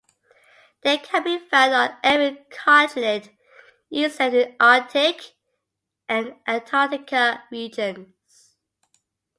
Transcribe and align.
They 0.81 0.97
can 0.97 1.21
be 1.23 1.37
found 1.37 1.75
on 1.75 1.95
every 2.03 2.43
continent, 2.49 3.29
except 3.91 4.33
in 4.33 4.55
Arctic 4.59 5.35
and 6.09 6.37
Antarctic 6.47 7.11
regions. 7.51 8.55